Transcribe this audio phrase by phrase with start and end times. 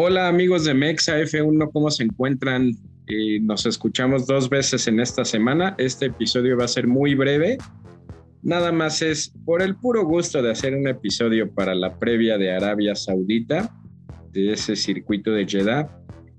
[0.00, 2.70] Hola amigos de Mexa F1, ¿cómo se encuentran?
[3.08, 5.74] Eh, nos escuchamos dos veces en esta semana.
[5.76, 7.58] Este episodio va a ser muy breve.
[8.40, 12.52] Nada más es por el puro gusto de hacer un episodio para la previa de
[12.52, 13.74] Arabia Saudita,
[14.30, 15.90] de ese circuito de Jeddah.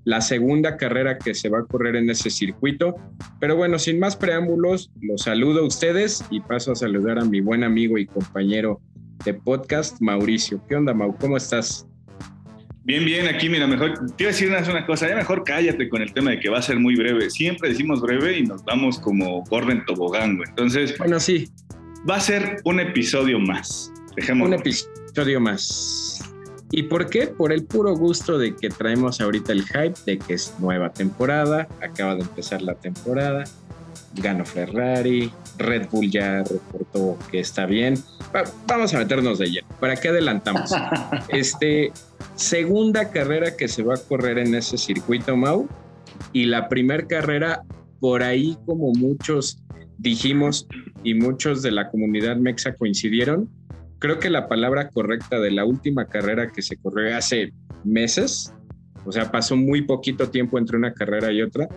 [0.05, 2.95] La segunda carrera que se va a correr en ese circuito.
[3.41, 7.41] Pero bueno, sin más preámbulos, los saludo a ustedes y paso a saludar a mi
[7.41, 8.79] buen amigo y compañero
[9.25, 10.63] de podcast, Mauricio.
[10.69, 11.13] ¿Qué onda, Mau?
[11.17, 11.89] ¿Cómo estás?
[12.83, 16.01] Bien, bien, aquí mira, mejor, te iba a decir una, cosa, ya mejor cállate con
[16.01, 17.29] el tema de que va a ser muy breve.
[17.29, 21.49] Siempre decimos breve y nos vamos como orden tobogán, Entonces, bueno, sí.
[22.09, 23.91] Va a ser un episodio más.
[24.15, 24.47] Dejemos.
[24.47, 26.23] Un episodio más.
[26.71, 27.27] ¿Y por qué?
[27.27, 31.67] Por el puro gusto de que traemos ahorita el hype de que es nueva temporada,
[31.81, 33.43] acaba de empezar la temporada,
[34.15, 37.95] ganó Ferrari, Red Bull ya reportó que está bien.
[38.67, 39.67] vamos a meternos de lleno.
[39.79, 40.71] ¿Para qué adelantamos?
[41.29, 41.91] este,
[42.35, 45.67] segunda carrera que se va a correr en ese circuito, Mau.
[46.33, 47.63] Y la primera carrera,
[47.99, 49.63] por ahí como muchos
[49.97, 50.67] dijimos
[51.03, 53.49] y muchos de la comunidad mexa coincidieron,
[53.99, 57.53] creo que la palabra correcta de la última carrera que se corrió hace
[57.83, 58.53] meses,
[59.05, 61.67] o sea, pasó muy poquito tiempo entre una carrera y otra,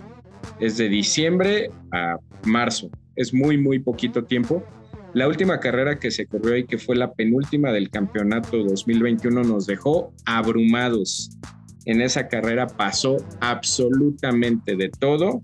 [0.61, 4.65] es de diciembre a marzo, es muy, muy poquito tiempo
[5.15, 9.67] la última carrera que se corrió y que fue la penúltima del campeonato 2021 nos
[9.67, 11.31] dejó abrumados.
[11.85, 15.41] En esa carrera pasó absolutamente de todo.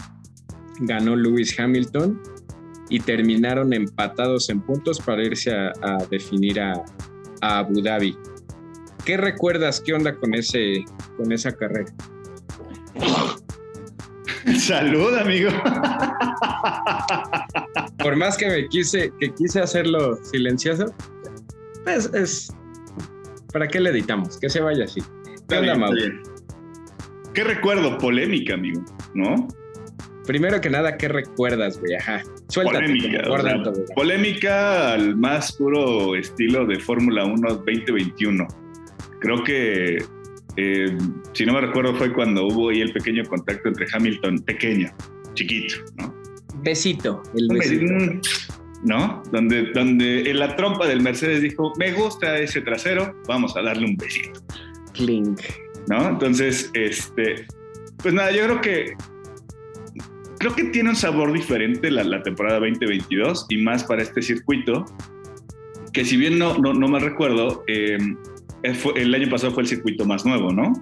[0.80, 2.18] Ganó Lewis Hamilton
[2.88, 6.82] y terminaron empatados en puntos para irse a, definir a,
[7.42, 8.16] a, Abu Dhabi.
[9.04, 9.82] ¿Qué recuerdas?
[9.84, 10.82] ¿Qué onda con, ese,
[11.18, 11.92] con esa carrera?
[14.58, 15.50] Salud, amigo.
[17.98, 20.94] Por más que me quise, que quise hacerlo silencioso,
[21.84, 22.54] pues es.
[23.52, 24.38] ¿Para qué le editamos?
[24.38, 25.02] Que se vaya así.
[27.34, 27.98] ¿Qué recuerdo?
[27.98, 29.48] Polémica, amigo, ¿no?
[30.26, 31.94] Primero que nada, ¿qué recuerdas, güey?
[31.94, 32.22] Ajá.
[32.48, 32.86] Suéltate,
[33.26, 33.84] polémica.
[33.94, 38.46] polémica al más puro estilo de Fórmula 1 2021.
[39.20, 39.98] Creo que
[40.60, 40.98] eh,
[41.34, 44.90] si no me recuerdo, fue cuando hubo ahí el pequeño contacto entre Hamilton, pequeño,
[45.34, 46.12] chiquito, ¿no?
[46.64, 47.84] Besito, el besito.
[47.84, 48.20] Mm,
[48.82, 49.22] ¿No?
[49.30, 53.86] Donde, donde en la trompa del Mercedes dijo, me gusta ese trasero, vamos a darle
[53.86, 54.40] un besito.
[54.94, 55.40] Clink.
[55.86, 56.08] ¿No?
[56.08, 57.46] Entonces, este,
[57.98, 58.94] pues nada, yo creo que
[60.40, 64.86] creo que tiene un sabor diferente la, temporada 2022 y más para este circuito,
[65.92, 67.96] que si bien no, no, no me recuerdo, eh,
[68.62, 70.72] el año pasado fue el circuito más nuevo, ¿no?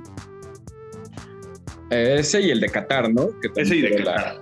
[1.91, 3.29] Ese y el de Qatar, ¿no?
[3.55, 4.41] Ese y de Qatar.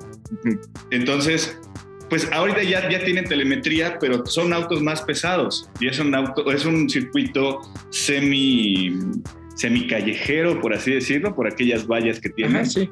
[0.91, 1.59] Entonces,
[2.09, 6.51] pues ahorita ya, ya tienen telemetría, pero son autos más pesados y es un auto,
[6.51, 8.99] es un circuito semi,
[9.57, 12.67] semi callejero, por así decirlo, por aquellas vallas que tienen.
[12.67, 12.89] sí.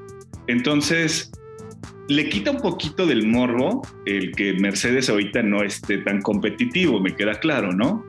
[0.48, 1.31] Entonces,
[2.08, 7.14] le quita un poquito del morro el que Mercedes ahorita no esté tan competitivo, me
[7.14, 8.04] queda claro, ¿no?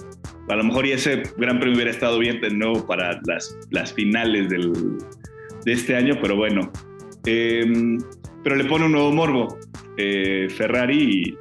[0.49, 3.93] A lo mejor y ese Gran Premio hubiera estado bien de nuevo para las, las
[3.93, 4.71] finales del,
[5.65, 6.71] de este año, pero bueno.
[7.25, 7.97] Em,
[8.43, 9.57] pero le pone un nuevo morbo.
[9.97, 11.37] Eh, Ferrari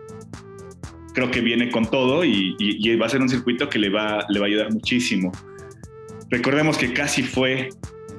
[1.14, 4.38] creo que viene con todo y, va a ser un circuito que le va, le
[4.38, 5.32] va a ayudar muchísimo.
[6.30, 7.68] Recordemos que casi fue,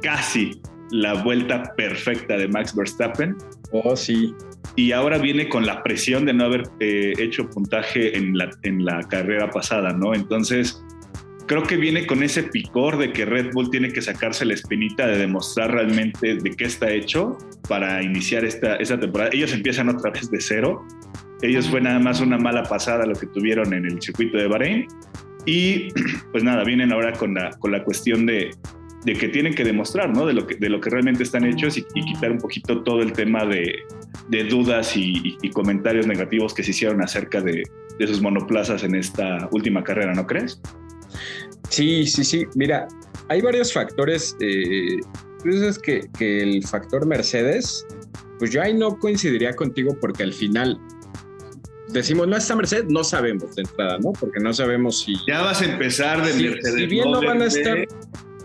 [0.01, 0.61] casi
[0.91, 3.35] la vuelta perfecta de Max Verstappen.
[3.71, 4.35] Oh, sí
[4.75, 8.83] y ahora viene con la presión de no haber eh, hecho puntaje en la, en
[8.85, 10.15] la carrera pasada, ¿no?
[10.15, 10.83] Entonces,
[11.47, 15.05] creo que viene con ese picor de que Red Bull tiene que sacarse la espinita
[15.07, 17.37] de demostrar realmente de qué está hecho
[17.67, 19.29] para iniciar esta, esta temporada.
[19.33, 20.85] Ellos empiezan otra vez de cero.
[21.41, 24.87] Ellos fue nada más una mala pasada lo que tuvieron en el circuito de Bahrein.
[25.45, 25.89] Y
[26.31, 28.51] pues nada, vienen ahora con la, con la cuestión de,
[29.05, 30.25] de que tienen que demostrar, ¿no?
[30.25, 33.13] De lo que, de lo que realmente están hechos y, quitar un poquito todo el
[33.13, 33.75] tema de,
[34.29, 37.63] de dudas y, comentarios negativos que se hicieron acerca de,
[37.99, 40.61] de, sus monoplazas en esta última carrera, ¿no crees?
[41.69, 42.45] Sí, sí, sí.
[42.55, 42.87] Mira,
[43.29, 44.35] hay varios factores.
[44.39, 44.99] Eh,
[45.45, 47.85] es que, que el factor Mercedes,
[48.39, 50.79] pues yo ahí no coincidiría contigo porque al final
[51.93, 54.11] decimos, no está Mercedes, no sabemos de entrada, ¿no?
[54.13, 55.15] Porque no sabemos si.
[55.27, 56.75] Ya vas a empezar de Mercedes.
[56.75, 57.87] Si bien no, van a estar.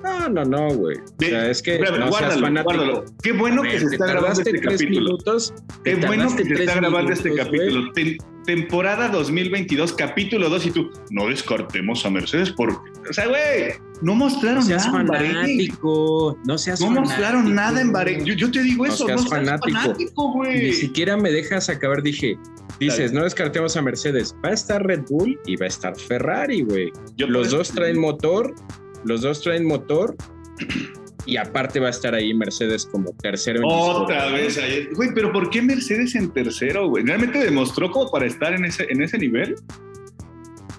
[0.02, 0.96] No, no, no, güey.
[0.96, 3.04] O sea, es que no guárdalo, guárdalo.
[3.22, 5.00] Qué bueno que se está grabando este capítulo.
[5.00, 5.54] Minutos,
[5.84, 7.92] Qué bueno que se está grabando este capítulo.
[8.44, 12.76] temporada 2022, capítulo 2 y tú, no descartemos a Mercedes porque,
[13.08, 17.92] o sea, güey, no mostraron no seas nada fanático, No seas No mostraron nada en
[17.92, 18.24] Bahrein.
[18.24, 20.32] Yo, te digo eso, no seas, fanático.
[20.32, 20.68] güey.
[20.68, 22.38] Ni siquiera me dejas acabar, dije,
[22.80, 24.34] Dices, no descartemos a Mercedes.
[24.44, 26.92] Va a estar Red Bull y va a estar Ferrari, güey.
[27.16, 28.54] Los dos traen motor
[29.04, 30.16] los dos traen motor
[31.28, 33.58] Y aparte va a estar ahí Mercedes como tercero.
[33.58, 34.88] En Otra vez ahí.
[34.94, 37.04] Güey, pero ¿por qué Mercedes en tercero, güey?
[37.04, 39.54] ¿Realmente demostró como para estar en ese, en ese nivel?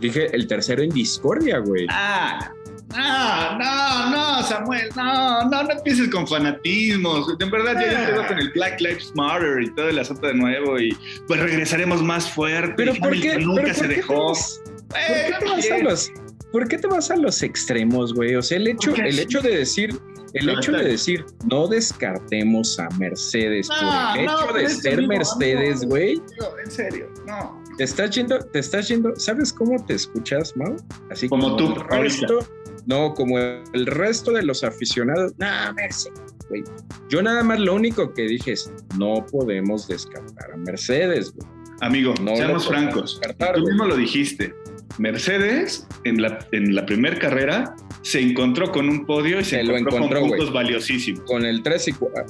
[0.02, 1.86] Dije el tercero en discordia, güey.
[1.92, 2.52] Ah,
[2.96, 7.28] no, no, no, Samuel, no, no, no empieces con fanatismos.
[7.40, 10.80] En verdad, ya yo con el Black Lives Matter y todo el asunto de nuevo
[10.80, 12.74] y pues regresaremos más fuerte.
[12.76, 13.38] Pero ¿por qué?
[13.38, 14.34] Nunca se dejó.
[14.34, 16.12] ¿Por qué te vas a los,
[16.52, 18.36] ¿por qué te vas a los extremos, güey?
[18.36, 20.00] O sea, el hecho, el hecho de decir,
[20.34, 26.22] el hecho de decir, no descartemos a Mercedes por el hecho de ser Mercedes, güey.
[26.64, 27.62] En serio, no.
[27.78, 30.76] Te estás yendo, te estás yendo, ¿sabes cómo te escuchas, Mau?
[31.10, 32.40] Así como, tú, el resto,
[32.86, 35.34] no, como el resto de los aficionados.
[35.38, 36.20] No, Mercedes,
[36.50, 36.64] güey.
[37.10, 41.48] Yo nada más lo único que dije es, no podemos descartar a Mercedes, güey.
[41.82, 43.22] Amigo, no seamos francos.
[43.56, 44.54] Tú mismo lo dijiste.
[45.00, 50.22] Mercedes en la, en la primera carrera se encontró con un podio y se, encontró,
[50.22, 51.22] con puntos valiosísimos.
[51.22, 52.26] Con el 3 y 4.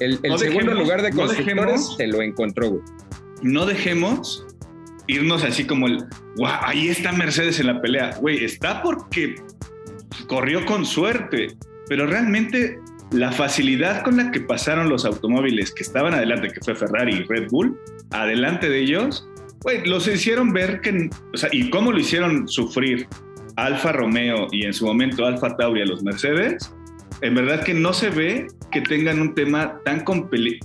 [0.00, 2.82] El, el segundo lugar de constructores se lo encontró, güey.
[3.42, 4.46] No dejemos
[5.06, 6.04] irnos así como el,
[6.36, 8.16] wow, ahí está Mercedes en la pelea.
[8.20, 9.36] Güey, está porque
[10.26, 11.56] corrió con suerte,
[11.88, 12.78] pero realmente
[13.10, 17.22] la facilidad con la que pasaron los automóviles que estaban adelante, que fue Ferrari y
[17.24, 17.76] Red Bull,
[18.10, 19.26] adelante de ellos,
[19.62, 23.06] güey, los hicieron ver que, o sea, y cómo lo hicieron sufrir
[23.56, 26.72] Alfa Romeo y en su momento Alfa Tauri a los Mercedes,
[27.22, 30.04] en verdad que no se ve que tengan un tema tan,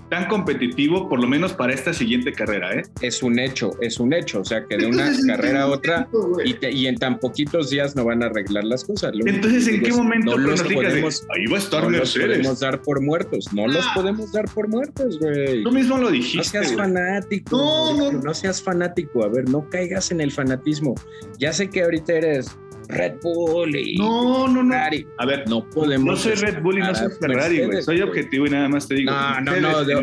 [0.09, 2.73] tan competitivo, por lo menos para esta siguiente carrera.
[2.73, 2.83] ¿eh?
[3.01, 4.41] Es un hecho, es un hecho.
[4.41, 6.07] O sea, que de una carrera a otra
[6.43, 9.13] y, en tan poquitos días no van a arreglar las cosas.
[9.25, 12.81] Entonces, ¿en qué momento no los podemos, ahí va a estar no los podemos dar
[12.81, 13.51] por muertos?
[13.53, 13.91] No los ah.
[13.95, 15.63] podemos dar por muertos, güey.
[15.63, 16.37] Tú mismo lo dijiste.
[16.59, 17.57] No seas fanático.
[17.57, 18.21] No, no.
[18.21, 19.23] no seas fanático.
[19.23, 20.95] A ver, no caigas en el fanatismo.
[21.39, 22.55] Ya sé que ahorita eres
[22.89, 24.71] Red Bull y no, no, no.
[24.71, 25.07] Ferrari.
[25.17, 26.05] A ver, no podemos.
[26.05, 27.81] No soy Red Bull y no soy Ferrari, güey.
[27.81, 29.11] Soy objetivo y nada más te digo.
[29.11, 29.83] No, no, no.
[29.83, 30.01] De, no,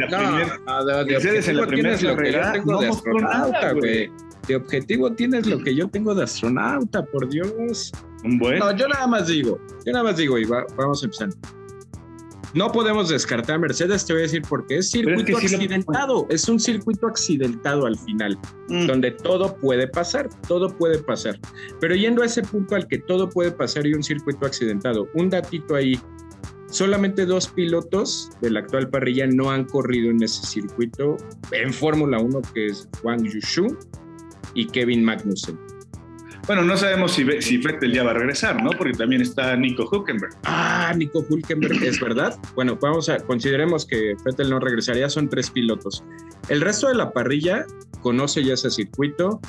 [0.67, 4.11] no, de objetivo tienes lo que yo tengo de astronauta, güey.
[4.47, 7.93] De objetivo tienes lo que yo tengo de astronauta, por Dios.
[8.25, 8.59] Un buen.
[8.59, 9.61] No, yo nada más digo.
[9.85, 11.37] Yo nada más digo y va, vamos empezando.
[12.55, 16.61] No podemos descartar a Mercedes, te voy a decir porque es circuito accidentado, es un
[16.61, 18.39] circuito accidentado al final,
[18.69, 18.87] mm.
[18.87, 21.39] donde todo puede pasar, todo puede pasar.
[21.81, 25.31] Pero yendo a ese punto al que todo puede pasar y un circuito accidentado, un
[25.31, 25.99] datito ahí,
[26.69, 31.17] solamente dos pilotos de la actual parrilla no han corrido en ese circuito
[31.53, 33.79] en Fórmula 1, que es Wang Yushu
[34.55, 35.59] y Kevin Magnussen.
[36.47, 38.71] Bueno, no sabemos si, si Vettel ya va a regresar, ¿no?
[38.71, 40.35] Porque también está Nico Hülkenberg.
[40.45, 42.37] Ah, Nico Hülkenberg, es verdad.
[42.55, 46.03] Bueno, vamos a, consideremos que Vettel no regresaría, son tres pilotos.
[46.49, 47.65] El resto de la parrilla
[48.01, 49.41] conoce ya ese circuito.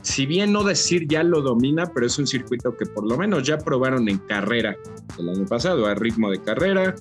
[0.00, 3.42] Si bien no decir ya lo domina, pero es un circuito que por lo menos
[3.42, 4.76] ya probaron en carrera
[5.18, 6.94] el año pasado, a ritmo de carrera,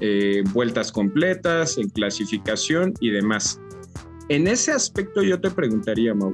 [0.00, 3.58] eh, vueltas completas, en clasificación y demás.
[4.28, 6.32] En ese aspecto yo te preguntaría, Mau,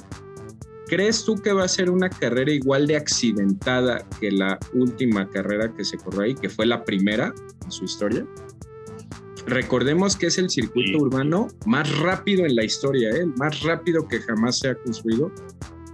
[0.91, 5.73] ¿Crees tú que va a ser una carrera igual de accidentada que la última carrera
[5.73, 7.33] que se corrió ahí, que fue la primera
[7.65, 8.27] en su historia?
[9.47, 13.21] Recordemos que es el circuito urbano más rápido en la historia, ¿eh?
[13.21, 15.31] el más rápido que jamás se ha construido.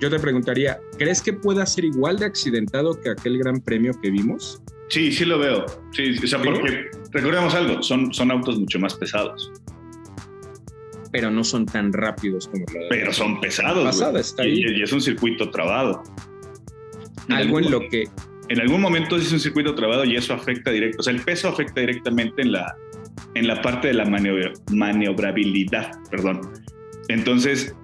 [0.00, 4.10] Yo te preguntaría, ¿crees que pueda ser igual de accidentado que aquel gran premio que
[4.10, 4.62] vimos?
[4.88, 5.66] Sí, sí lo veo.
[5.92, 9.52] Sí, o sea, porque recordemos algo, son, son autos mucho más pesados
[11.16, 14.04] pero no son tan rápidos como la Pero son pesados.
[14.44, 16.02] Y, es un circuito trabado.
[17.30, 18.04] Algo en, lo que.
[18.50, 20.98] En algún momento es un circuito trabado y eso afecta directo.
[21.00, 22.76] O sea, el peso afecta directamente en la,
[23.34, 26.42] en la parte de la maniobrabilidad, perdón.
[27.08, 27.74] Entonces,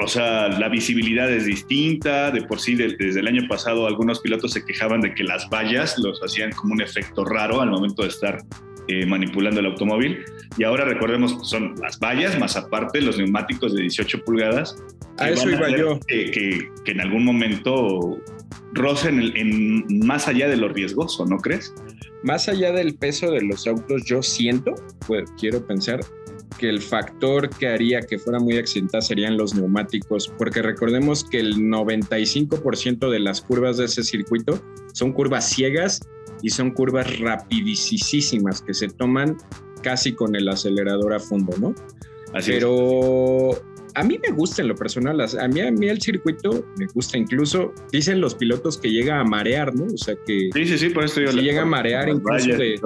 [0.00, 2.32] o sea, la visibilidad es distinta.
[2.32, 5.96] De por sí, desde el año pasado, algunos pilotos se quejaban de que las vallas
[5.98, 8.42] los hacían como un efecto raro al momento de estar
[8.90, 10.24] eh, manipulando el automóvil.
[10.58, 14.74] Y ahora recordemos, son las vallas, más aparte los neumáticos de 18 pulgadas.
[15.18, 16.00] A eso iba yo.
[16.08, 16.32] Que,
[16.84, 18.18] que, en algún momento
[18.72, 21.72] rocen en, más allá de lo riesgoso, ¿no crees?
[22.24, 24.74] Más allá del peso de los autos, yo siento,
[25.06, 26.00] pues, quiero pensar,
[26.58, 31.38] que el factor que haría que fuera muy accidentada serían los neumáticos, porque recordemos que
[31.38, 34.60] el 95% de las curvas de ese circuito
[34.92, 36.00] son curvas ciegas
[36.42, 39.36] y son curvas rapidísimas que se toman
[39.82, 41.74] casi con el acelerador a fondo, ¿no?
[42.32, 43.50] Así Pero
[43.94, 47.18] a mí me gusta en lo personal, a mí, a mí el circuito me gusta
[47.18, 49.86] incluso, dicen los pilotos que llega a marear, ¿no?
[49.86, 50.50] O sea que...
[50.54, 51.32] Sí, sí, sí, por esto yo...
[51.32, 52.80] llega a marear incluso de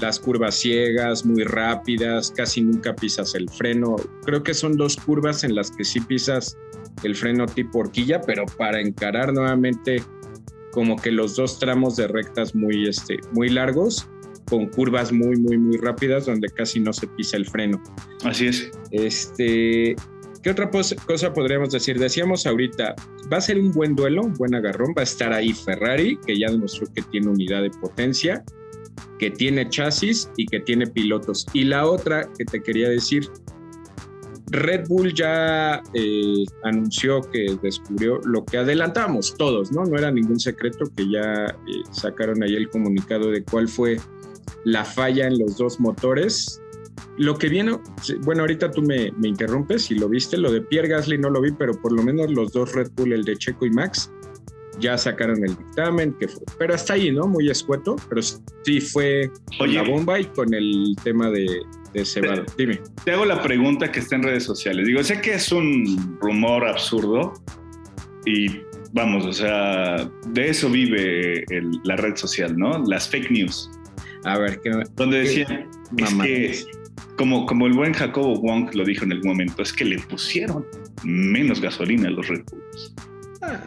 [0.00, 3.96] las curvas ciegas, muy rápidas, casi nunca pisas el freno.
[4.24, 6.56] Creo que son dos curvas en las que sí pisas
[7.02, 10.02] el freno tipo horquilla, pero para encarar nuevamente
[10.76, 14.06] como que los dos tramos de rectas muy, este, muy largos,
[14.44, 17.82] con curvas muy, muy, muy rápidas donde casi no se pisa el freno.
[18.24, 18.70] Así es.
[18.90, 19.96] Este,
[20.42, 21.98] ¿Qué otra cosa podríamos decir?
[21.98, 22.94] Decíamos ahorita,
[23.32, 26.38] va a ser un buen duelo, un buen agarrón, va a estar ahí Ferrari, que
[26.38, 28.44] ya demostró que tiene unidad de potencia,
[29.18, 31.46] que tiene chasis y que tiene pilotos.
[31.54, 33.30] Y la otra que te quería decir,
[34.50, 39.84] Red Bull ya eh, anunció que descubrió lo que adelantamos todos, ¿no?
[39.84, 43.98] No era ningún secreto que ya eh, sacaron ahí el comunicado de cuál fue
[44.64, 46.60] la falla en los dos motores.
[47.18, 47.78] Lo que viene,
[48.20, 51.40] bueno, ahorita tú me, me interrumpes si lo viste, lo de Pierre Gasly no lo
[51.40, 54.10] vi, pero por lo menos los dos Red Bull, el de Checo y Max,
[54.78, 57.26] ya sacaron el dictamen, que fue, pero hasta ahí, ¿no?
[57.26, 59.30] Muy escueto, pero sí fue
[59.66, 61.62] la bomba y con el tema de,
[61.96, 62.44] de cebado.
[62.56, 62.80] Dime.
[63.04, 64.86] Te hago la pregunta que está en redes sociales.
[64.86, 67.34] Digo, sé que es un rumor absurdo
[68.24, 68.60] y
[68.92, 71.44] vamos, o sea, de eso vive
[71.84, 72.82] la red social, ¿no?
[72.86, 73.70] Las fake news.
[74.24, 76.64] A ver, ¿qué, Donde decían, es que,
[77.16, 80.66] como, como el buen Jacobo Wong lo dijo en el momento, es que le pusieron
[81.04, 82.94] menos gasolina a los Red Bulls.
[83.42, 83.60] Ah,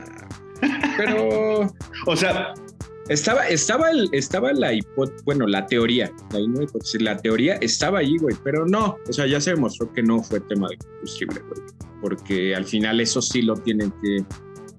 [0.98, 1.74] pero.
[2.06, 2.54] o sea.
[3.10, 4.72] Estaba, estaba, el, estaba la
[5.26, 6.12] bueno, la teoría,
[7.00, 10.40] la, teoría estaba ahí, güey, pero no, o sea, ya se demostró que no fue
[10.42, 11.62] tema de combustible, güey,
[12.02, 14.24] porque al final eso sí lo tienen que,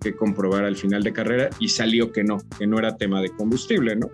[0.01, 3.31] que comprobar al final de carrera y salió que no, que no era tema de
[3.31, 4.09] combustible, ¿no?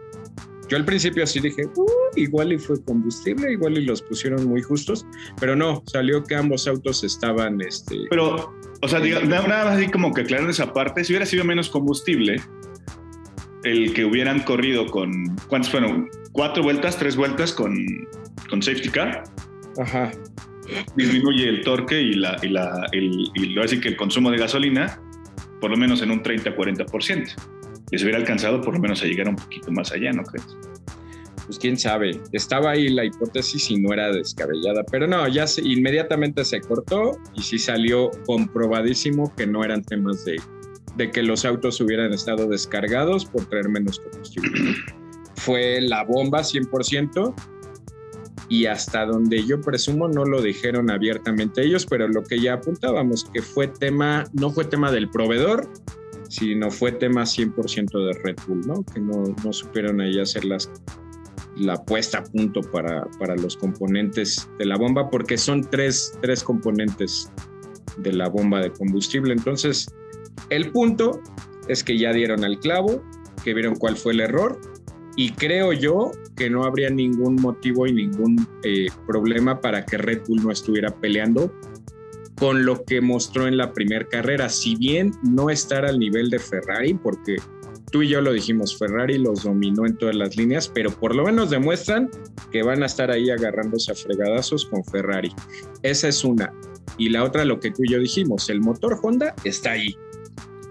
[0.69, 4.63] Yo al principio así dije, uh, igual y fue combustible, igual y los pusieron muy
[4.63, 5.07] justos,
[5.39, 8.07] pero no, salió que ambos autos estaban, este...
[8.11, 11.69] Pero, o sea, nada más así como que aclarar esa parte, si hubiera sido menos
[11.69, 12.41] combustible,
[13.67, 16.09] el que hubieran corrido con, ¿cuántos fueron?
[16.33, 17.77] ¿Cuatro vueltas, tres vueltas con,
[18.49, 19.25] con safety car?
[19.79, 20.11] Ajá.
[20.97, 25.01] Disminuye el torque y, la, y, la, el, y así que el consumo de gasolina
[25.61, 27.35] por lo menos en un 30-40%.
[27.91, 30.47] Y se hubiera alcanzado por lo menos a llegar un poquito más allá, ¿no crees?
[31.47, 32.21] Pues quién sabe.
[32.33, 34.83] Estaba ahí la hipótesis y no era descabellada.
[34.91, 40.41] Pero no, ya inmediatamente se cortó y sí salió comprobadísimo que no eran temas de
[40.97, 44.75] de que los autos hubieran estado descargados por traer menos combustible.
[45.37, 47.35] Fue la bomba 100%
[48.49, 53.25] y hasta donde yo presumo no lo dijeron abiertamente ellos, pero lo que ya apuntábamos
[53.33, 55.69] que fue tema, no fue tema del proveedor,
[56.29, 58.85] sino fue tema 100% de Red Bull, ¿no?
[58.85, 60.71] Que no, no supieron ahí hacer las,
[61.57, 66.43] la puesta a punto para, para los componentes de la bomba, porque son tres, tres
[66.43, 67.31] componentes
[67.99, 69.33] de la bomba de combustible.
[69.33, 69.89] Entonces,
[70.51, 71.21] el punto
[71.69, 73.03] es que ya dieron al clavo,
[73.45, 74.61] que vieron cuál fue el error
[75.17, 80.23] y creo yo que no habría ningún motivo y ningún eh, problema para que Red
[80.29, 81.53] Bull no estuviera peleando
[82.39, 86.39] con lo que mostró en la primera carrera, si bien no estar al nivel de
[86.39, 87.37] Ferrari, porque
[87.91, 91.25] tú y yo lo dijimos, Ferrari los dominó en todas las líneas, pero por lo
[91.25, 92.11] menos demuestran
[92.53, 95.33] que van a estar ahí agarrándose a fregadazos con Ferrari.
[95.83, 96.53] Esa es una.
[96.99, 99.97] Y la otra, lo que tú y yo dijimos, el motor Honda está ahí.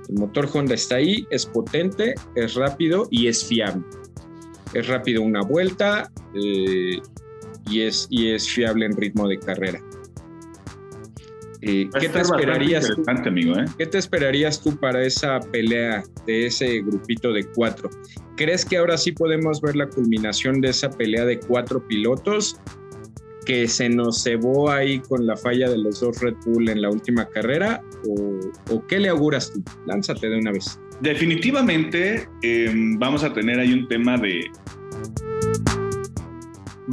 [0.09, 3.83] El motor Honda está ahí, es potente, es rápido y es fiable.
[4.73, 6.99] Es rápido una vuelta eh,
[7.69, 9.81] y, es, y es fiable en ritmo de carrera.
[11.67, 13.65] Eh, ¿qué, te esperarías tú, ¿eh?
[13.77, 17.89] ¿Qué te esperarías tú para esa pelea de ese grupito de cuatro?
[18.35, 22.59] ¿Crees que ahora sí podemos ver la culminación de esa pelea de cuatro pilotos?
[23.45, 26.89] Que se nos cebó ahí con la falla de los dos Red Bull en la
[26.89, 27.81] última carrera?
[28.07, 29.63] ¿O, qué le auguras tú?
[29.85, 30.79] Lánzate de una vez.
[31.01, 34.49] Definitivamente em, vamos a tener ahí un tema de...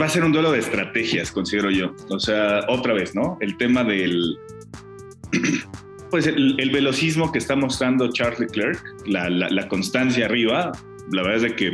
[0.00, 1.94] Va a ser un duelo de estrategias, considero yo.
[2.08, 3.38] O sea, otra vez, ¿no?
[3.40, 4.38] El tema del...
[6.10, 10.70] Pues el, velocismo que está mostrando Charles Leclerc, la, constancia arriba,
[11.10, 11.72] la verdad es que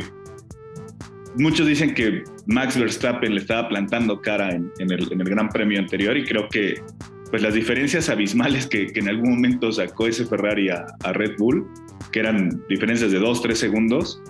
[1.39, 6.23] muchos dicen que Max Verstappen le estaba plantando cara en, el, Gran Premio anterior y
[6.23, 6.81] creo que
[7.29, 11.67] pues las diferencias abismales que, en algún momento sacó ese Ferrari a, Red Bull,
[12.11, 14.21] que eran diferencias de 2, 3 segundos,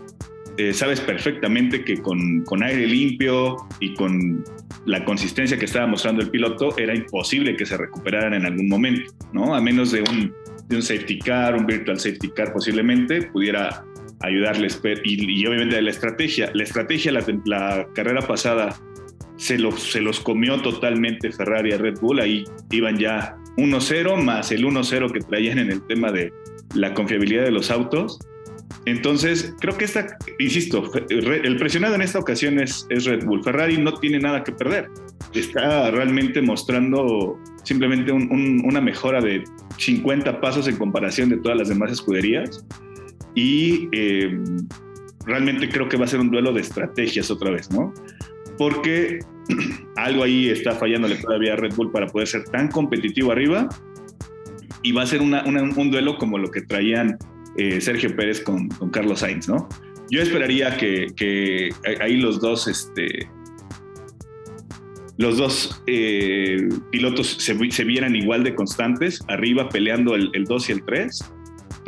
[0.57, 4.43] eh, sabes perfectamente que con, aire limpio y con
[4.85, 9.13] la consistencia que estaba mostrando el piloto, era imposible que se recuperaran en algún momento,
[9.31, 9.55] ¿no?
[9.55, 10.33] A menos de un,
[10.67, 13.85] de un safety car, un virtual safety car posiblemente, pudiera
[14.21, 14.81] ayudarles.
[15.03, 18.79] Y, y obviamente la estrategia, la estrategia, la, la carrera pasada
[19.39, 24.51] se los, se los comió totalmente Ferrari a Red Bull, ahí iban ya 1-0 más
[24.51, 26.33] el 1-0 que traían en el tema de
[26.75, 28.19] la confiabilidad de los autos.
[28.85, 33.43] Entonces, creo que esta, insisto, el presionado en esta ocasión es, es Red Bull.
[33.43, 34.89] Ferrari no tiene nada que perder.
[35.33, 39.43] Está realmente mostrando simplemente una mejora de
[39.77, 42.65] 50 pasos en comparación de todas las demás escuderías
[43.35, 44.39] y eh,
[45.25, 47.93] realmente creo que va a ser un duelo de estrategias otra vez, ¿no?
[48.57, 49.19] Porque
[49.95, 53.69] algo ahí está fallándole todavía a Red Bull para poder ser tan competitivo arriba
[54.81, 57.17] y va a ser un duelo como lo que traían
[57.57, 59.67] eh, Sergio Pérez con, Carlos Sainz, ¿no?
[60.09, 63.29] Yo esperaría que, ahí los dos, este,
[65.17, 70.83] los dos eh, pilotos se, vieran igual de constantes, arriba peleando el, 2 y el
[70.83, 71.31] 3,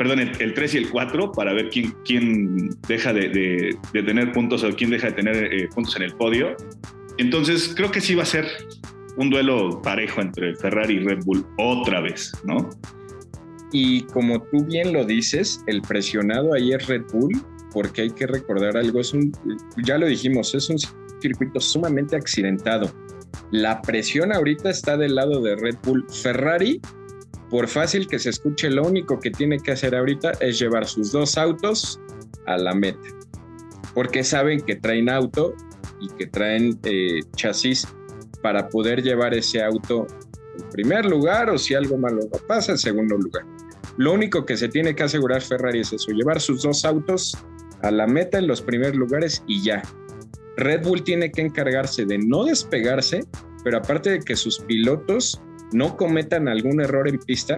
[0.02, 4.70] perdón, el, 3 y el 4, para ver quién, quién deja de, tener puntos o
[4.70, 6.56] quién deja de tener eh, puntos en el podio.
[7.18, 8.48] Entonces, creo que sí va a ser
[9.16, 12.68] un duelo parejo entre Ferrari y Red Bull otra vez, ¿no?
[13.70, 17.40] Y como tú bien lo dices, el presionado ahí es Red Bull,
[17.72, 19.30] porque hay que recordar algo, es un,
[19.84, 20.78] ya lo dijimos, es un
[21.20, 22.92] circuito sumamente accidentado.
[23.52, 26.04] La presión ahorita está del lado de Red Bull.
[26.10, 26.80] Ferrari,
[27.52, 31.12] por fácil que se escuche, lo único que tiene que hacer ahorita es llevar sus
[31.12, 32.00] dos autos
[32.46, 33.06] a la meta,
[33.92, 35.54] porque saben que traen auto
[36.00, 37.86] y que traen eh, chasis
[38.42, 40.06] para poder llevar ese auto
[40.58, 43.44] en primer lugar o si algo malo pasa en segundo lugar.
[43.98, 47.36] Lo único que se tiene que asegurar Ferrari es eso, llevar sus dos autos
[47.82, 49.82] a la meta en los primeros lugares y ya.
[50.56, 53.26] Red Bull tiene que encargarse de no despegarse,
[53.62, 55.38] pero aparte de que sus pilotos
[55.72, 57.56] no cometan algún error en pista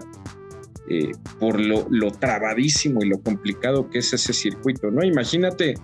[0.88, 5.02] eh, por lo, trabadísimo y lo complicado que es ese circuito, ¿no?
[5.02, 5.74] Imagínate,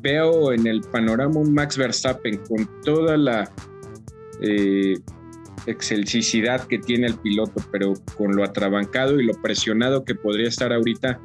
[0.00, 3.52] veo en el panorama un Max Verstappen con toda la
[4.40, 4.94] eh,
[5.66, 10.72] excelsicidad que tiene el piloto, pero con lo atrabancado y lo presionado que podría estar
[10.72, 11.20] ahorita,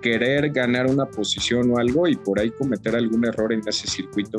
[0.00, 4.38] querer ganar una posición o algo y por ahí cometer algún error en ese circuito.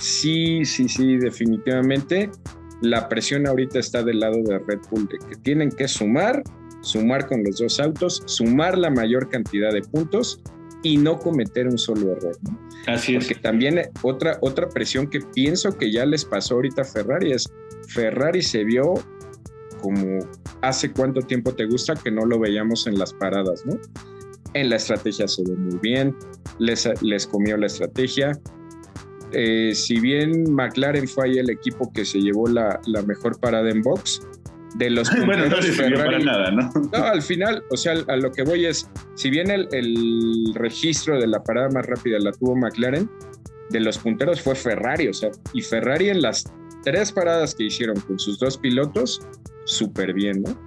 [0.00, 2.30] Sí, sí, sí, definitivamente
[2.84, 6.42] la presión ahorita está del lado de Red Bull, de que tienen que sumar,
[6.82, 10.40] sumar con los dos autos, sumar la mayor cantidad de puntos
[10.82, 12.36] y no cometer un solo error.
[12.86, 13.26] Así es.
[13.26, 17.50] Porque también otra, otra presión que pienso que ya les pasó ahorita a Ferrari es
[17.88, 18.94] Ferrari se vio
[19.80, 20.18] como
[20.62, 23.78] hace cuánto tiempo te gusta que no lo veíamos en las paradas, ¿no?
[24.54, 26.16] En la estrategia se ve muy bien,
[26.58, 28.32] les, les comió la estrategia.
[29.34, 33.82] Eh, si bien McLaren fue ahí el equipo que se llevó la, mejor parada en
[33.82, 34.22] box,
[34.76, 36.72] de los bueno, no Ferrari, para nada, ¿no?
[36.92, 41.20] No, al final, o sea, a lo que voy es, si bien el, el, registro
[41.20, 43.08] de la parada más rápida la tuvo McLaren,
[43.70, 46.44] de los punteros fue Ferrari, o sea, y Ferrari en las
[46.84, 49.20] tres paradas que hicieron con sus dos pilotos,
[49.64, 50.58] súper bien, ¿no?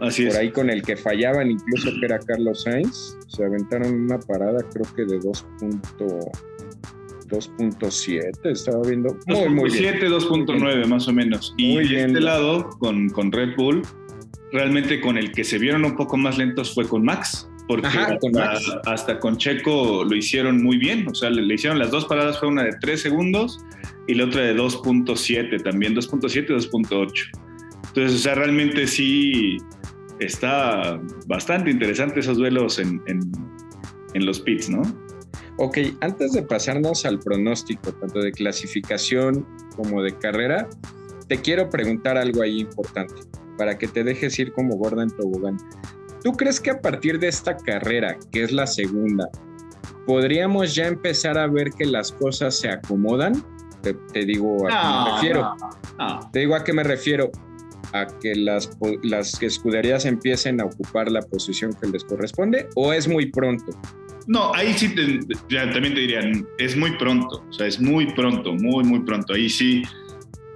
[0.00, 4.18] Así Por ahí con el que fallaban, incluso que era Carlos Sainz, se aventaron una
[4.18, 5.20] parada, creo que de
[7.32, 9.10] 2.7, estaba viendo.
[9.26, 11.54] 2.7, 2.9 más o menos.
[11.56, 13.82] Y de este lado, con, con Red Bull,
[14.52, 17.88] realmente con el que se vieron un poco más lentos fue con Max, porque
[18.84, 22.48] hasta, con Checo lo hicieron muy bien, o sea, le, hicieron las dos paradas, fue
[22.48, 23.64] una de 3 segundos
[24.06, 27.12] y la otra de 2.7 también, 2.7 y 2.8.
[27.88, 29.58] Entonces, o sea, realmente sí
[30.18, 34.82] está bastante interesante esos duelos en, en, los pits, ¿no?
[35.58, 40.68] Ok, antes de pasarnos al pronóstico, tanto de clasificación como de carrera,
[41.28, 43.14] te quiero preguntar algo ahí importante,
[43.58, 45.58] para que te dejes ir como gorda en tobogán.
[46.22, 49.28] ¿Tú crees que a partir de esta carrera, que es la segunda,
[50.06, 53.44] podríamos ya empezar a ver que las cosas se acomodan?
[53.82, 55.56] Te, digo a qué me refiero.
[56.32, 57.30] Te digo a qué me refiero.
[57.92, 58.70] A que las,
[59.02, 63.72] las escuderías empiecen a ocupar la posición que les corresponde o es muy pronto.
[64.26, 64.94] No, ahí sí
[65.48, 69.34] también te dirían, es muy pronto, o sea, es muy pronto, muy, muy pronto.
[69.34, 69.82] Ahí sí,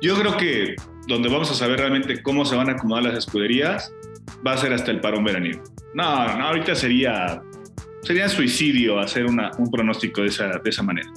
[0.01, 0.77] yo creo que
[1.09, 3.93] donde vamos a saber realmente cómo se van a acomodar las escuderías
[4.47, 5.63] va a ser hasta el parón veraniego.
[5.95, 7.43] No, no, ahorita sería,
[8.03, 11.11] sería suicidio hacer una, un pronóstico de esa, de esa manera.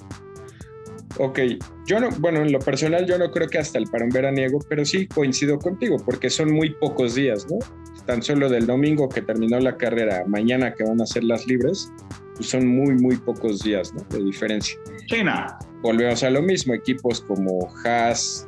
[1.17, 1.39] Ok,
[1.85, 4.85] yo no, bueno, en lo personal yo no creo que hasta el parón veraniego, pero
[4.85, 7.57] sí coincido contigo, porque son muy pocos días, ¿no?
[8.05, 11.91] Tan solo del domingo que terminó la carrera, mañana que van a ser las libres,
[12.35, 14.01] pues son muy, muy pocos días, ¿no?
[14.09, 14.79] De diferencia.
[15.07, 15.57] China.
[15.81, 18.47] Volvemos a lo mismo, equipos como Haas,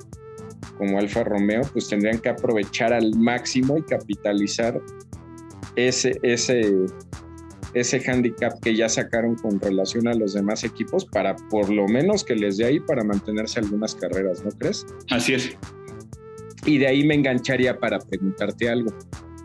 [0.77, 4.81] como Alfa Romeo, pues tendrían que aprovechar al máximo y capitalizar
[5.75, 6.85] ese, ese,
[7.73, 12.23] ese handicap que ya sacaron con relación a los demás equipos para por lo menos
[12.23, 14.85] que les dé ahí para mantenerse algunas carreras, ¿no crees?
[15.09, 15.57] Así es.
[16.65, 18.91] Y de ahí me engancharía para preguntarte algo.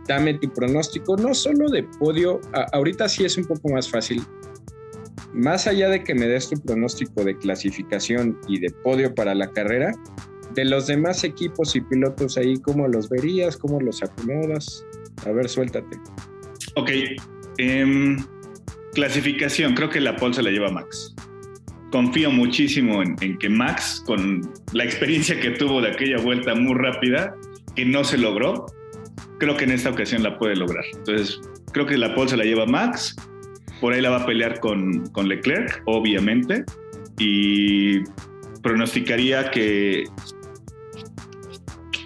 [0.06, 2.40] Dame tu pronóstico, no solo de podio,
[2.72, 4.22] ahorita sí es un poco más fácil.
[5.32, 9.50] Más allá de que me des tu pronóstico de clasificación y de podio para la
[9.50, 9.92] carrera,
[10.54, 13.56] de los demás equipos y pilotos ahí, ¿cómo los verías?
[13.56, 14.86] ¿Cómo los acomodas?
[15.26, 15.98] A ver, suéltate.
[16.76, 16.90] Ok,
[17.58, 18.18] Em,
[18.92, 21.14] clasificación, creo que la pole se la lleva Max.
[21.90, 24.42] confío muchísimo en, que Max, con
[24.72, 27.34] la experiencia que tuvo de aquella vuelta muy rápida,
[27.74, 28.66] que no se logró,
[29.38, 30.84] creo que en esta ocasión la puede lograr.
[30.94, 31.40] Entonces,
[31.72, 33.16] creo que la pole se la lleva Max,
[33.80, 36.64] por ahí la va a pelear con, con Leclerc, obviamente,
[37.18, 38.00] y
[38.62, 40.04] pronosticaría que,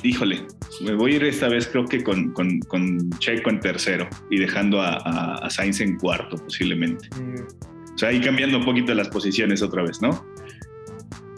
[0.02, 0.46] híjole,
[0.80, 4.80] me voy a ir esta vez creo que con, con, Checo en tercero y dejando
[4.80, 4.94] a,
[5.34, 7.08] a, Sainz en cuarto posiblemente.
[7.20, 7.94] Mm.
[7.94, 10.24] O sea, ahí cambiando un poquito las posiciones otra vez, ¿no?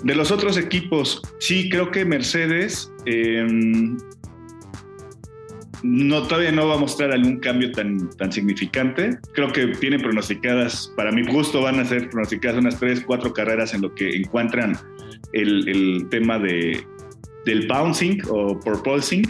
[0.05, 3.97] De los otros equipos, sí, creo que Mercedes em,
[5.83, 9.19] no, todavía no va a mostrar algún cambio tan, tan significante.
[9.35, 13.75] Creo que tienen pronosticadas, para mi gusto, van a ser pronosticadas unas tres, cuatro carreras
[13.75, 14.77] en lo que encuentran
[15.33, 16.85] el, el tema de,
[17.45, 19.25] del bouncing o propulsing,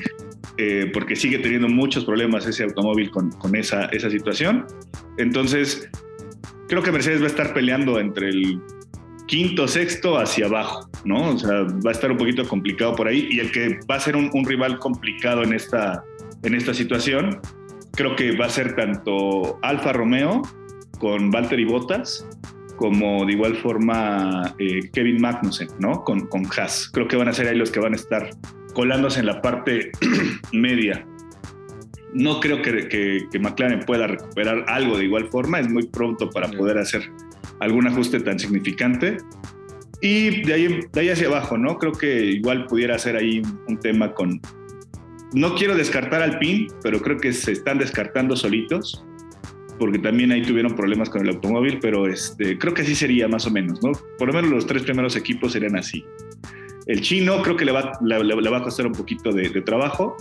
[0.59, 4.67] eh, porque sigue teniendo muchos problemas ese automóvil con, con esa, esa situación.
[5.17, 5.89] Entonces,
[6.69, 8.61] creo que Mercedes va a estar peleando entre el
[9.27, 11.31] quinto, sexto hacia abajo, ¿no?
[11.31, 14.01] O sea, va a estar un poquito complicado por ahí y el que va a
[14.01, 16.05] ser un, un rival complicado en esta,
[16.43, 17.41] en esta situación,
[17.93, 20.43] creo que va a ser tanto Alfa Romeo
[20.99, 22.27] con Valtteri Bottas
[22.77, 26.03] como de igual forma eh, Kevin Magnussen, ¿no?
[26.03, 26.91] Con, con Haas.
[26.93, 28.31] Creo que van a ser ahí los que van a estar
[28.75, 29.93] colándose en la parte
[30.53, 31.07] media.
[32.13, 32.89] No creo que,
[33.31, 37.11] que, McLaren pueda recuperar algo de igual forma, es muy pronto para poder hacer
[37.61, 39.19] algún ajuste tan significante.
[40.01, 41.79] Y de ahí, de ahí hacia abajo, ¿no?
[41.79, 44.41] Creo que igual pudiera ser ahí un tema con...
[45.33, 49.05] No quiero descartar al PIN, pero creo que se están descartando solitos
[49.79, 53.47] porque también ahí tuvieron problemas con el automóvil, pero este, creo que así sería más
[53.47, 53.91] o menos, ¿no?
[54.17, 56.05] Por lo menos los tres primeros equipos serían así.
[56.87, 60.17] El chino creo que le va, a costar un poquito de, trabajo,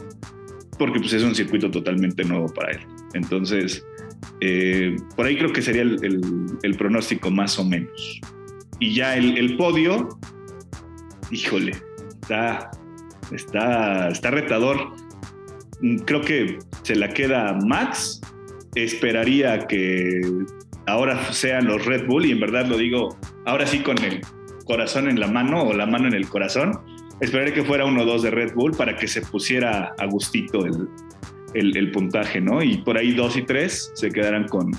[0.79, 2.79] porque pues es un circuito totalmente nuevo para él.
[3.13, 3.85] Entonces,
[4.39, 5.99] eh, por ahí creo que sería el,
[6.63, 8.19] el, pronóstico más o menos.
[8.79, 10.17] Y ya el, el podio,
[11.29, 11.73] híjole,
[12.21, 12.71] está,
[13.31, 14.93] está, está retador.
[16.05, 18.21] Creo que se la queda Max
[18.75, 20.21] esperaría que
[20.85, 24.21] ahora sean los Red Bull, y en verdad lo digo ahora sí con el
[24.65, 26.79] corazón en la mano o la mano en el corazón,
[27.19, 30.65] esperaría que fuera uno o dos de Red Bull para que se pusiera a gustito
[31.53, 32.61] el, puntaje, ¿no?
[32.61, 34.71] Y por ahí dos y tres se quedarán con,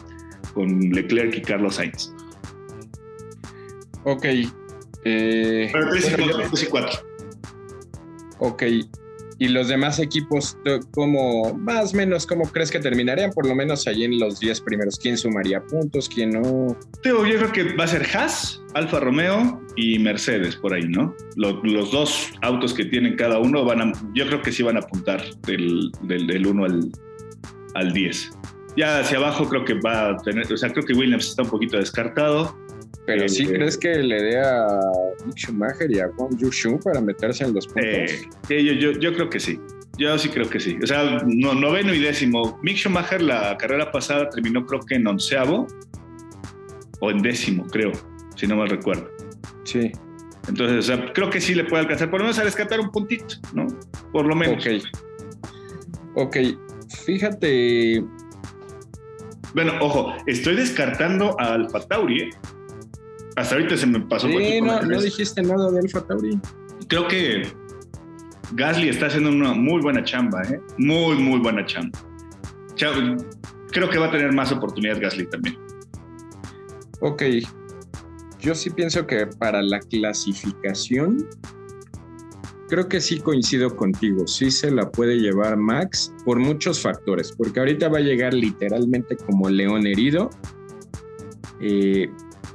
[0.54, 2.14] con Leclerc y Carlos Sainz.
[4.04, 4.24] Ok.
[5.04, 7.12] Eh, Pero tres, y cuatro.
[8.44, 8.64] Ok,
[9.38, 10.57] y los demás equipos,
[10.92, 13.33] ¿cómo, más o menos, cómo crees que terminarían?
[13.33, 14.98] Por lo menos allí en los 10 primeros.
[14.98, 16.09] ¿Quién sumaría puntos?
[16.09, 16.76] ¿Quién no?
[17.05, 21.14] Yo creo que va a ser Haas, Alfa Romeo y Mercedes por ahí, ¿no?
[21.35, 24.81] Los, dos autos que tienen cada uno van a, yo creo que sí van a
[24.81, 26.92] apuntar del, del, 1 al,
[27.74, 28.31] al 10.
[28.76, 31.50] Ya hacia abajo creo que va a tener, o sea, creo que Williams está un
[31.50, 32.57] poquito descartado.
[33.06, 34.80] Pero sí eh, crees que le dé a
[35.34, 38.12] Schumacher y a Wang Yushu para meterse en los puntos.
[38.48, 39.60] Eh, yo, yo, creo que sí.
[39.98, 40.78] Yo sí creo que sí.
[40.82, 42.58] O sea, no, noveno y décimo.
[42.62, 45.66] Mick Schumacher la carrera pasada terminó creo que en onceavo
[47.00, 47.90] o en décimo, creo,
[48.36, 49.10] si no mal recuerdo.
[49.64, 49.90] Sí.
[50.48, 52.90] Entonces, o sea, creo que sí le puede alcanzar, por lo menos a rescatar un
[52.90, 53.66] puntito, ¿no?
[54.12, 54.64] Por lo menos.
[54.64, 54.82] Ok.
[56.14, 56.36] Ok,
[57.04, 58.04] fíjate.
[59.54, 62.30] Bueno, ojo, estoy descartando a Alfa Tauri, ¿eh?
[63.37, 66.38] Hasta ahorita se me pasó sí, no, no dijiste nada de Alfa Tauri.
[66.88, 67.51] Creo que
[68.53, 70.61] Gasly está haciendo una muy buena chamba, ¿eh?
[70.79, 71.99] Muy, muy buena chamba.
[73.71, 75.57] Creo que va a tener más oportunidades Gasly también.
[77.01, 77.23] Ok.
[78.40, 81.29] Yo sí pienso que para la clasificación,
[82.68, 84.27] creo que sí coincido contigo.
[84.27, 89.16] Sí se la puede llevar Max por muchos factores, porque ahorita va a llegar literalmente
[89.16, 90.31] como león herido.
[91.61, 92.11] Eh,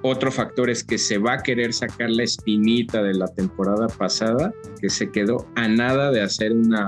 [0.08, 4.54] otro factor es que se va a querer sacar la espinita de la temporada pasada,
[4.80, 6.88] que se quedó a nada de hacer una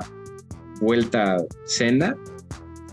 [0.82, 2.16] vuelta cena,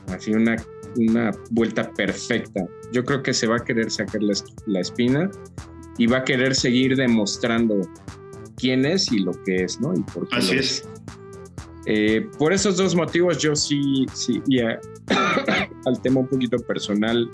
[0.08, 0.56] así una,
[0.96, 2.66] una vuelta perfecta.
[2.92, 5.30] Yo creo que se va a querer sacar la, espina
[5.98, 7.80] y va a querer seguir demostrando
[8.56, 9.94] quién es y lo que es, ¿no?
[9.94, 10.88] Y por qué Así es.
[11.86, 14.58] Eh, por esos dos motivos yo sí, sí, y
[15.86, 17.30] al tema un poquito personal,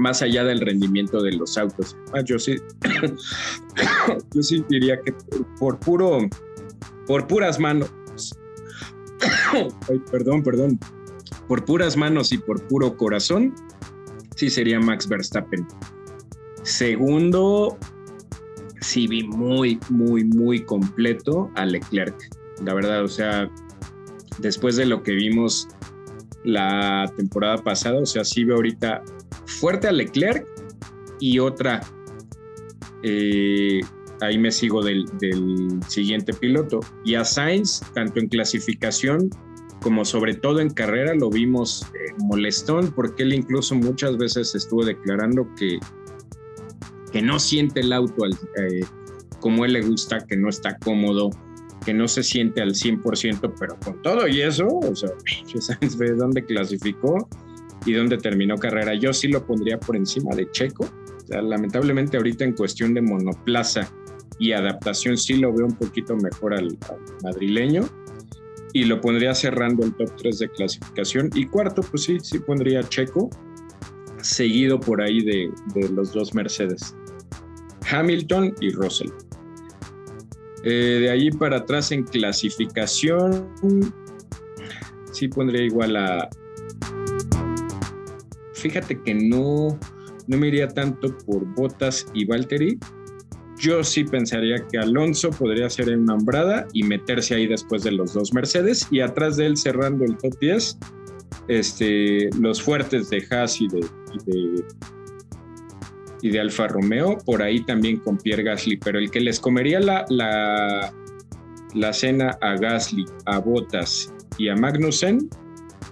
[0.00, 1.96] más allá del rendimiento de los autos.
[2.14, 2.56] Ah, yo sí,
[4.34, 5.14] yo sí diría que
[5.58, 6.18] por, puro,
[7.06, 7.90] por puras manos,
[9.52, 10.78] ay, perdón, perdón,
[11.46, 13.54] por puras manos y por puro corazón,
[14.36, 15.66] sí sería Max Verstappen.
[16.62, 17.78] Segundo,
[18.80, 22.16] sí vi muy, muy, muy completo a Leclerc.
[22.64, 23.50] La verdad, o sea,
[24.38, 25.68] después de lo que vimos
[26.44, 29.02] la temporada pasada, o sea, sí veo ahorita
[29.58, 30.46] fuerte a Leclerc
[31.20, 31.80] y otra
[33.02, 33.80] Eh,
[34.20, 35.06] ahí me sigo del,
[35.88, 36.80] siguiente piloto.
[37.04, 39.30] Y a Sainz, tanto en clasificación
[39.80, 44.84] como sobre todo en carrera, lo vimos eh, molestón porque él incluso muchas veces estuvo
[44.84, 45.78] declarando que,
[47.12, 48.84] que no siente el auto eh,
[49.40, 51.30] como él le gusta, que no está cómodo,
[51.82, 55.10] que no se siente al 100%, pero con todo y eso, o sea,
[55.96, 57.26] ve dónde clasificó
[57.86, 58.94] y dónde terminó carrera.
[58.94, 60.88] Yo sí lo pondría por encima de Checo.
[61.28, 63.90] lamentablemente ahorita en cuestión de monoplaza
[64.38, 66.76] y adaptación sí lo veo un poquito mejor al,
[67.22, 67.88] madrileño
[68.72, 71.30] y lo pondría cerrando el top 3 de clasificación.
[71.34, 73.30] Y cuarto, pues sí, sí pondría Checo,
[74.22, 75.50] seguido por ahí de,
[75.92, 76.94] los dos Mercedes,
[77.90, 79.10] Hamilton y Russell.
[80.62, 83.48] Eh, de allí para atrás en clasificación,
[85.12, 86.28] sí pondría igual a...
[88.60, 89.78] Fíjate que no,
[90.26, 92.78] no me iría tanto por Bottas y Valtteri,
[93.60, 98.14] yo sí pensaría que Alonso podría ser en nombrada y meterse ahí después de los
[98.14, 98.88] dos Mercedes.
[98.90, 100.78] Y atrás de él cerrando el top 10,
[101.48, 103.80] este, los fuertes de Haas y de,
[106.22, 109.78] y de, Alfa Romeo, por ahí también con Pierre Gasly, pero el que les comería
[109.78, 110.94] la, la,
[111.74, 115.28] la cena a Gasly, a Bottas y a Magnussen,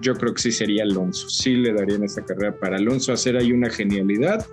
[0.00, 1.28] yo creo que sí sería Alonso.
[1.28, 4.46] Sí le darían esta carrera para Alonso hacer ahí una genialidad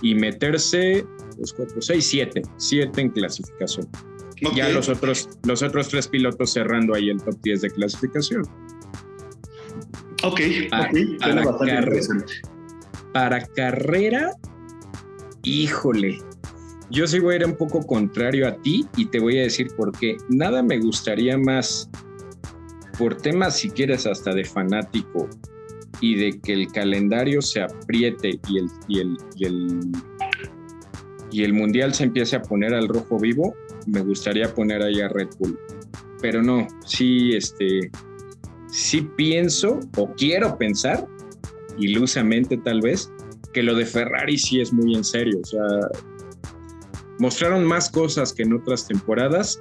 [0.00, 1.04] y meterse
[1.38, 2.42] 2, 4, 6, 7.
[2.56, 3.88] 7 en clasificación.
[4.56, 8.42] Ya los otros, los otros tres pilotos cerrando ahí el top 10 de clasificación.
[10.24, 10.90] Ok, para,
[11.58, 12.24] carrera,
[13.12, 14.30] para carrera,
[15.42, 16.18] híjole,
[16.90, 19.72] yo sí voy a ir un poco contrario a ti y te voy a decir
[19.76, 20.16] por qué.
[20.28, 21.90] Nada me gustaría más,
[23.02, 25.28] por temas si quieres hasta de fanático
[26.00, 29.80] y de que el calendario se apriete y el, y el, y el
[31.32, 33.56] y el mundial se empiece a poner al rojo vivo,
[33.88, 35.58] me gustaría poner ahí a Red Bull.
[36.20, 37.90] Pero no, sí, este,
[38.68, 41.04] sí pienso o quiero pensar,
[41.78, 43.10] ilusamente tal vez,
[43.52, 45.40] que lo de Ferrari sí es muy en serio.
[45.42, 45.66] O sea,
[47.18, 49.60] mostraron más cosas que en otras temporadas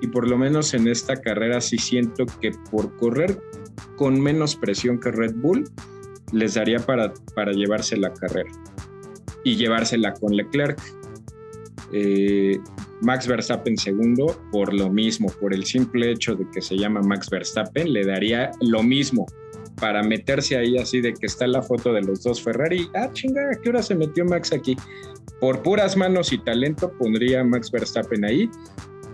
[0.00, 3.38] y por lo menos en esta carrera sí siento que por correr
[3.96, 5.64] con menos presión que Red Bull,
[6.32, 8.50] les daría para, para llevarse la carrera
[9.44, 10.80] y llevársela con Leclerc.
[11.92, 12.58] Eh,
[13.02, 17.28] Max Verstappen segundo, por lo mismo, por el simple hecho de que se llama Max
[17.30, 19.26] Verstappen, le daría lo mismo
[19.76, 22.88] para meterse ahí así de que está la foto de los dos Ferrari.
[22.94, 24.76] Ah, chinga, ¿a qué hora se metió Max aquí?
[25.38, 28.50] Por puras manos y talento pondría Max Verstappen ahí.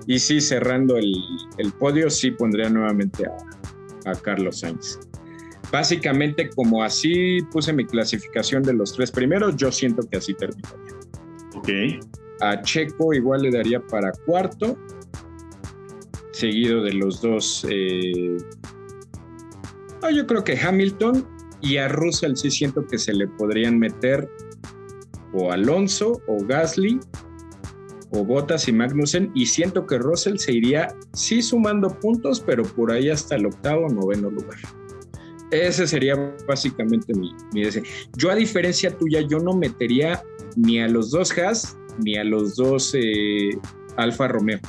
[0.07, 4.99] Y sí, cerrando el, podio, sí pondría nuevamente a, a Carlos Sainz.
[5.71, 10.97] Básicamente, como así puse mi clasificación de los tres primeros, yo siento que así terminaría.
[11.55, 11.69] Ok.
[12.41, 14.77] A Checo igual le daría para cuarto,
[16.33, 17.67] seguido de los dos.
[17.71, 18.37] Eh,
[20.15, 21.27] yo creo que Hamilton
[21.61, 24.29] y a Russell sí siento que se le podrían meter
[25.33, 27.01] o Alonso o Gasly
[28.12, 32.92] o Bottas y Magnussen y siento que Russell se iría sí sumando puntos pero por
[32.92, 34.59] ahí hasta el octavo noveno lugar.
[35.51, 36.14] Ese sería
[36.48, 37.83] básicamente mi, mi deseo.
[38.16, 40.22] Yo a diferencia tuya, yo no metería
[40.57, 43.51] ni a los dos Haas ni a los dos eh,
[43.96, 44.61] Alfa Romeo.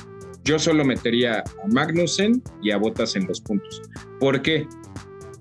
[0.44, 3.82] Yo solo metería a Magnussen y a Bottas en los puntos.
[4.20, 4.66] ¿Por qué?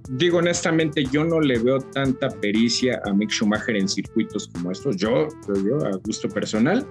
[0.10, 4.96] Digo honestamente, yo no le veo tanta pericia a Mick Schumacher en circuitos como estos.
[4.96, 5.28] Yo,
[5.66, 6.88] yo a gusto personal.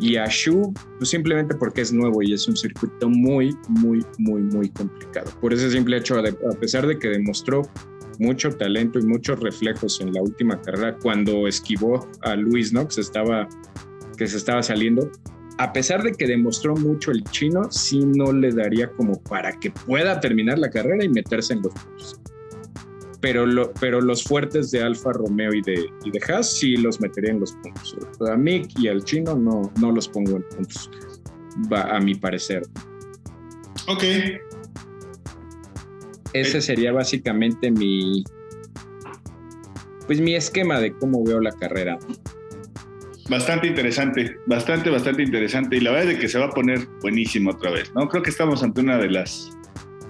[0.00, 4.42] Y a Shu, pues simplemente porque es nuevo y es un circuito muy, muy, muy,
[4.42, 5.30] muy complicado.
[5.40, 7.62] Por ese simple hecho, a pesar de que demostró
[8.18, 13.48] mucho talento y muchos reflejos en la última carrera cuando esquivó a Luis Knox, estaba
[14.16, 15.10] que se estaba saliendo,
[15.58, 19.70] a pesar de que demostró mucho el chino, sí no le daría como para que
[19.70, 22.20] pueda terminar la carrera y meterse en los puntos.
[23.24, 27.00] Pero, lo, pero los fuertes de Alfa Romeo y de, y de Haas sí los
[27.00, 27.96] metería en los puntos.
[28.30, 30.90] A Mick y al chino no, no los pongo en puntos,
[31.72, 32.64] a mi parecer.
[33.88, 34.04] Ok.
[36.34, 38.24] Ese sería básicamente mi,
[40.06, 41.98] pues mi esquema de cómo veo la carrera.
[43.30, 45.76] Bastante interesante, bastante, bastante interesante.
[45.76, 48.06] Y la verdad es que se va a poner buenísimo otra vez, ¿no?
[48.06, 49.53] Creo que estamos ante una de las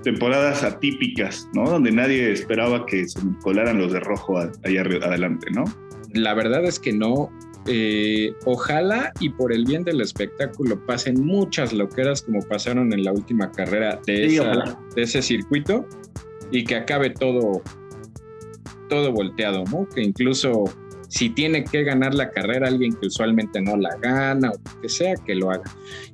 [0.05, 1.69] temporadas atípicas, ¿no?
[1.69, 5.65] Donde nadie esperaba que se colaran los de rojo allá adelante, ¿no?
[6.13, 7.31] La verdad es que no.
[7.67, 13.13] Eh, ojalá y por el bien del espectáculo pasen muchas loqueras como pasaron en la
[13.13, 14.39] última carrera de,
[14.95, 15.89] de ese circuito
[16.51, 17.63] y que acabe todo,
[18.91, 19.89] todo volteado, ¿no?
[19.89, 20.65] Que incluso
[21.15, 24.89] si tiene que ganar la carrera alguien que usualmente no la gana o lo que
[24.89, 25.63] sea, que lo haga.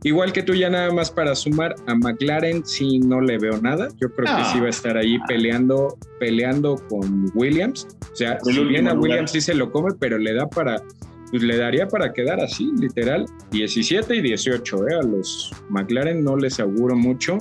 [0.02, 3.88] Igual que tú ya nada más para sumar a McLaren, si no le veo nada,
[3.98, 7.88] yo creo que sí va a estar ahí peleando, peleando con Williams.
[8.12, 10.82] O sea, si bien a Williams sí se lo come, pero le da para,
[11.30, 14.94] pues le daría para quedar así, literal, 17 y 18, ¿eh?
[15.00, 17.38] A los McLaren no les auguro mucho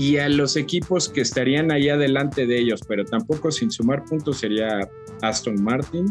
[0.00, 4.38] y a los equipos que estarían ahí adelante de ellos, pero tampoco sin sumar puntos
[4.38, 6.06] sería Aston Martin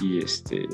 [0.00, 0.66] y este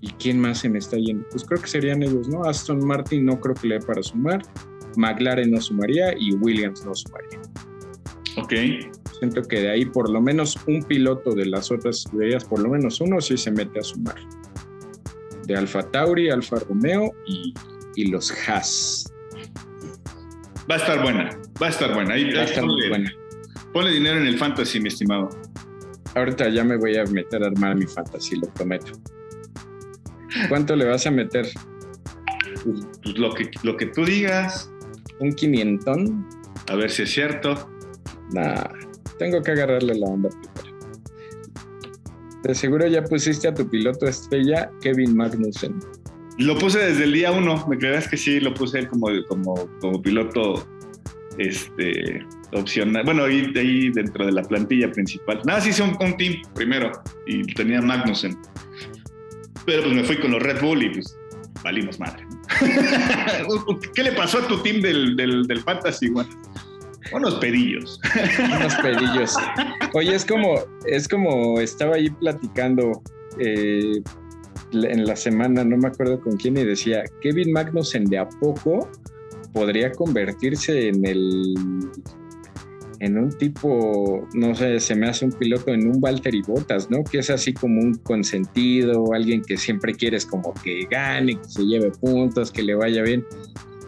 [0.00, 1.26] y quién más se me está yendo.
[1.28, 2.42] Pues creo que serían ellos, ¿no?
[2.44, 4.40] Aston Martin no creo que le dé para sumar,
[4.96, 7.42] McLaren no sumaría y Williams no sumaría.
[8.38, 8.54] Ok.
[9.18, 12.70] Siento que de ahí por lo menos un piloto de las otras escuderías, por lo
[12.70, 14.16] menos uno sí se mete a sumar.
[15.46, 17.52] De Alfa Tauri, Alfa Romeo y,
[17.94, 19.13] y los Haas.
[20.70, 21.30] Va a estar buena,
[21.62, 22.14] va a estar buena.
[22.14, 23.12] Ahí, va a estar ponle, buena.
[23.72, 25.28] ponle dinero en el fantasy, mi estimado.
[26.14, 28.92] Ahorita ya me voy a meter a armar mi fantasy, lo prometo.
[30.48, 31.48] ¿Cuánto le vas a meter?
[32.64, 34.70] Pues, pues lo, que, lo que tú digas,
[35.20, 36.26] ¿Un quinientón?
[36.68, 37.70] a ver si es cierto.
[38.32, 38.64] Nah,
[39.18, 40.74] tengo que agarrarle la onda primero.
[42.42, 45.78] De seguro ya pusiste a tu piloto estrella, Kevin Magnussen.
[46.38, 50.02] Lo puse desde el día uno, me creerás que sí, lo puse como, como, como
[50.02, 50.66] piloto
[51.38, 53.04] este, opcional.
[53.04, 55.40] Bueno, ahí, ahí dentro de la plantilla principal.
[55.44, 56.92] Nada, sí hice un, team primero
[57.26, 58.36] y tenía Magnussen.
[59.64, 61.16] Pero pues me fui con los Red Bull y pues
[61.62, 62.26] valimos madre.
[63.94, 66.26] ¿Qué le pasó a tu team del, del, del Fantasy, güey?
[67.12, 68.00] Unos pedillos.
[68.38, 69.34] Unos pedillos.
[69.92, 73.02] Oye, es como, es como estaba ahí platicando
[73.38, 74.02] eh,
[74.74, 78.88] en la semana, no me acuerdo con quién, y decía, Kevin Magnussen de a poco
[79.52, 81.54] podría convertirse en el
[83.00, 87.04] en un tipo, no sé, se me hace un piloto en un Valtteri Bottas, ¿no?
[87.04, 91.64] Que es así como un consentido, alguien que siempre quieres como que gane, que se
[91.64, 93.24] lleve puntos, que le vaya bien.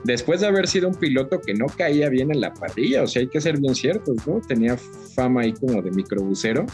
[0.05, 3.23] Después de haber sido un piloto que no caía bien en la parrilla, o sea,
[3.23, 4.41] hay que ser bien ciertos, ¿no?
[4.47, 6.67] Tenía fama ahí como de microbusero.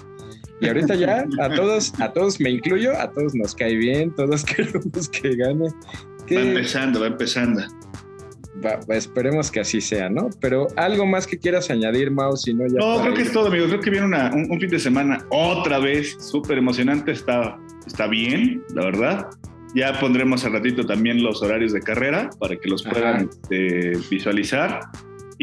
[0.63, 4.45] Y ahorita ya a todos, a todos me incluyo, a todos nos cae bien, todos
[4.47, 5.69] queremos que gane.
[6.27, 7.63] Que- Va empezando, va empezando.
[8.65, 10.29] Va- esperemos que así sea, ¿no?
[10.41, 12.79] Pero algo más que quieras añadir, Mau, si no ya.
[12.79, 13.27] No, creo que ir.
[13.27, 13.67] es todo, amigo.
[13.67, 17.11] Creo que viene una- un, un fin de semana otra vez súper emocionante.
[17.13, 19.27] Está, está bien, la verdad.
[19.75, 24.81] Ya pondremos al ratito también los horarios de carrera para que los puedan este, visualizar.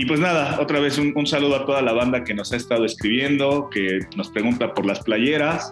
[0.01, 2.55] Y pues nada, otra vez un, un saludo a toda la banda que nos ha
[2.55, 5.69] estado escribiendo, que nos pregunta por las playeras.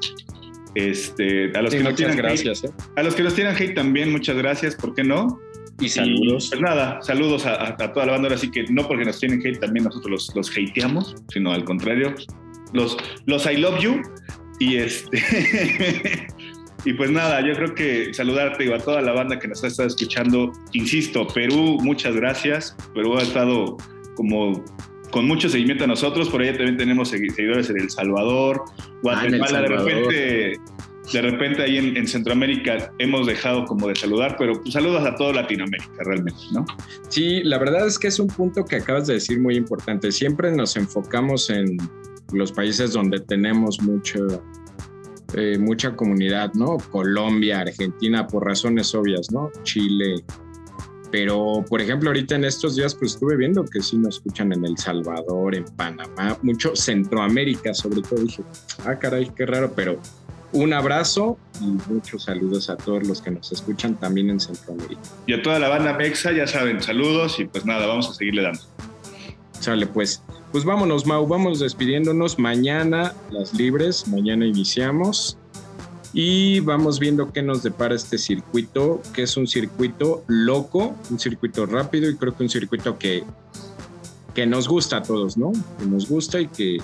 [0.76, 2.68] Este, a los Sí, que nos tienen gracias, ¿eh?
[2.68, 5.40] hate, a los que nos tienen hate también, muchas gracias, ¿por qué no?
[5.80, 6.48] Y saludos.
[6.48, 8.28] Y, pues nada, saludos a, a- a toda la banda.
[8.28, 11.64] Ahora sí que no porque nos tienen hate, también nosotros los, los hateamos, sino al
[11.64, 12.14] contrario,
[12.74, 14.02] los, los I love you.
[14.60, 15.24] Y este.
[16.86, 19.68] y pues nada, yo creo que saludarte digo, a toda la banda que nos ha
[19.68, 20.52] estado escuchando.
[20.74, 22.76] Insisto, Perú, muchas gracias.
[22.94, 23.78] Perú ha estado
[24.18, 24.66] como
[25.12, 26.28] con mucho seguimiento a nosotros.
[26.28, 28.64] Por ahí también tenemos segui- seguidores en El Salvador,
[29.04, 29.62] Guatemala.
[29.62, 29.86] de Salvador.
[29.90, 30.60] repente,
[31.14, 35.16] de repente ahí en, en Centroamérica hemos dejado como de saludar, pero pues, saludos a
[35.16, 36.66] toda Latinoamérica realmente, ¿no?
[37.08, 40.12] Sí, la verdad es que es un punto que acabas de decir muy importante.
[40.12, 41.78] Siempre nos enfocamos en
[42.34, 44.44] los países donde tenemos mucho,
[45.36, 46.76] eh, mucha comunidad, ¿no?
[46.92, 49.50] Colombia, Argentina, por razones obvias, ¿no?
[49.64, 50.16] Chile.
[51.12, 54.66] Pero, por ejemplo, ahorita en estos días, pues estuve viendo que sí nos escuchan en
[54.66, 58.22] El Salvador, en Panamá, mucho Centroamérica, sobre todo.
[58.22, 58.44] Dije,
[58.86, 60.00] ah, caray, qué raro, pero
[60.52, 65.02] un abrazo y muchos saludos a todos los que nos escuchan también en Centroamérica.
[65.26, 68.44] Y a toda la banda Mexa, ya saben, saludos y pues nada, vamos a seguirle
[68.44, 68.62] dando.
[69.60, 70.24] Sale pues.
[70.52, 72.40] Pues vámonos, Mau, vamos despidiéndonos.
[72.40, 75.38] Mañana las libres, mañana iniciamos.
[76.20, 81.68] Y vamos viendo qué nos depara este circuito, que es un circuito loco, un circuito
[81.68, 83.24] rápido y creo que un circuito que,
[84.34, 85.52] que nos gusta a todos, ¿no?
[85.78, 86.78] Que nos gusta y que,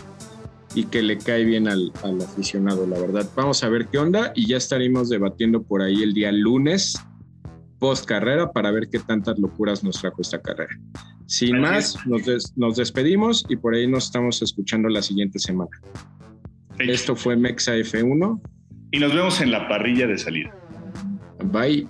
[0.75, 3.27] y que le cae bien al, al aficionado, la verdad.
[3.35, 6.93] Vamos a ver qué onda y ya estaremos debatiendo por ahí el día lunes,
[7.79, 10.79] post carrera, para ver qué tantas locuras nos trajo esta carrera.
[11.25, 15.71] Sin más, nos, des- nos despedimos y por ahí nos estamos escuchando la siguiente semana.
[16.77, 18.39] Esto fue Mexa F1.
[18.93, 20.53] Y nos vemos en la parrilla de salida.
[21.45, 21.87] Bye.